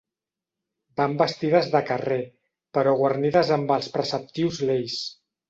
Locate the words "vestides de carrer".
1.19-2.17